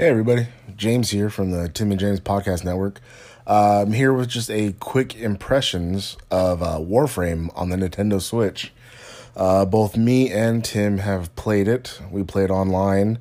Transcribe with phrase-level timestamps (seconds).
[0.00, 0.46] Hey, everybody.
[0.76, 3.00] James here from the Tim and James Podcast Network.
[3.44, 8.72] Uh, I'm here with just a quick impressions of uh, Warframe on the Nintendo Switch.
[9.36, 12.00] Uh, both me and Tim have played it.
[12.12, 13.18] We played online,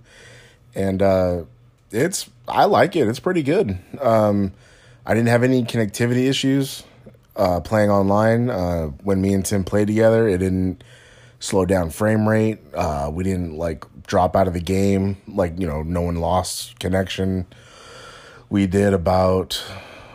[0.76, 1.46] and uh,
[1.90, 3.08] it's I like it.
[3.08, 3.80] It's pretty good.
[4.00, 4.54] Um,
[5.04, 6.84] I didn't have any connectivity issues
[7.36, 8.52] uh, playing online.
[8.52, 10.84] Uh, when me and Tim played together, it didn't
[11.40, 12.60] slow down frame rate.
[12.74, 15.18] Uh, we didn't like drop out of the game.
[15.28, 17.46] Like you know, no one lost connection.
[18.50, 19.64] We did about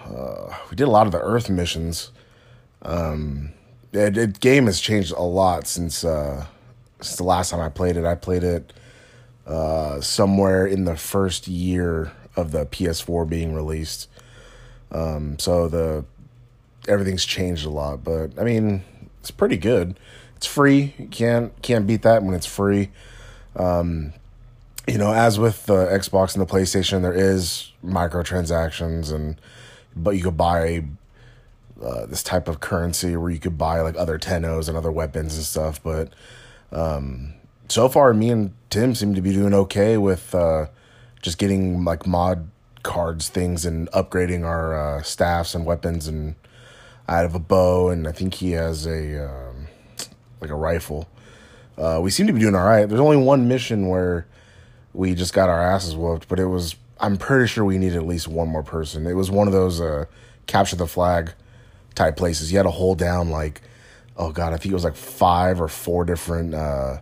[0.06, 2.10] uh, we did a lot of the Earth missions.
[2.82, 3.52] Um,
[3.92, 6.46] it, it game has changed a lot since uh,
[7.00, 8.04] since the last time I played it.
[8.04, 8.72] I played it
[9.46, 14.08] uh, somewhere in the first year of the PS4 being released.
[14.90, 16.04] Um, so the
[16.88, 18.82] everything's changed a lot, but I mean,
[19.20, 19.98] it's pretty good.
[20.42, 20.92] It's free.
[20.98, 22.90] You can't can't beat that when it's free.
[23.54, 24.12] Um,
[24.88, 29.40] you know, as with the Xbox and the PlayStation, there is microtransactions, and
[29.94, 30.82] but you could buy
[31.80, 35.36] uh, this type of currency where you could buy like other Tennos and other weapons
[35.36, 35.80] and stuff.
[35.80, 36.12] But
[36.72, 37.34] um,
[37.68, 40.66] so far, me and Tim seem to be doing okay with uh,
[41.22, 42.50] just getting like mod
[42.82, 46.34] cards things and upgrading our uh, staffs and weapons and
[47.08, 49.51] out of a bow and I think he has a um,
[50.42, 51.08] like a rifle.
[51.78, 52.86] Uh, we seem to be doing all right.
[52.86, 54.26] There's only one mission where
[54.92, 58.06] we just got our asses whooped, but it was I'm pretty sure we needed at
[58.06, 59.06] least one more person.
[59.06, 60.04] It was one of those uh,
[60.46, 61.32] capture the flag
[61.94, 62.52] type places.
[62.52, 63.62] You had to hold down like
[64.16, 66.98] oh god, I think it was like five or four different uh,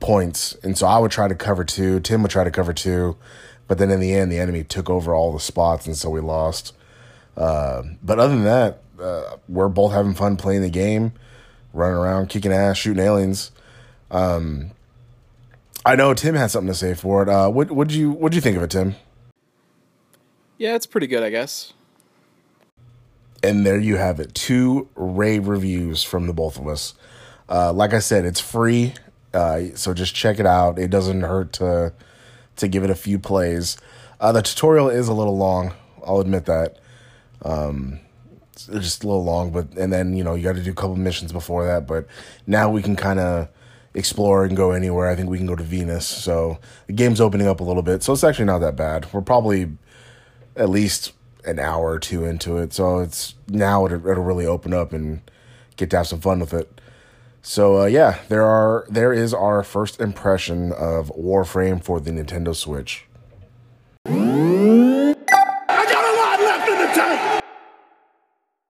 [0.00, 2.00] points, and so I would try to cover two.
[2.00, 3.16] Tim would try to cover two,
[3.68, 6.20] but then in the end, the enemy took over all the spots, and so we
[6.20, 6.74] lost.
[7.36, 11.12] Uh, but other than that, uh, we're both having fun playing the game,
[11.76, 13.52] running around, kicking ass, shooting aliens.
[14.10, 14.72] Um,
[15.84, 17.28] I know Tim had something to say for it.
[17.28, 18.96] Uh, what would you what you think of it, Tim?
[20.58, 21.72] Yeah, it's pretty good, I guess.
[23.42, 26.94] And there you have it, two rave reviews from the both of us.
[27.48, 28.94] Uh, like I said, it's free,
[29.32, 30.78] uh, so just check it out.
[30.78, 31.92] It doesn't hurt to
[32.56, 33.76] to give it a few plays.
[34.18, 35.74] Uh, the tutorial is a little long.
[36.04, 36.78] I'll admit that.
[37.42, 38.00] Um,
[38.56, 40.74] it's just a little long, but and then you know you got to do a
[40.74, 41.86] couple missions before that.
[41.86, 42.06] But
[42.46, 43.48] now we can kind of
[43.94, 45.08] explore and go anywhere.
[45.08, 46.06] I think we can go to Venus.
[46.06, 48.02] So the game's opening up a little bit.
[48.02, 49.12] So it's actually not that bad.
[49.12, 49.70] We're probably
[50.54, 51.12] at least
[51.44, 52.72] an hour or two into it.
[52.72, 55.20] So it's now it'll, it'll really open up and
[55.76, 56.80] get to have some fun with it.
[57.42, 62.54] So uh, yeah, there are there is our first impression of Warframe for the Nintendo
[62.54, 63.06] Switch.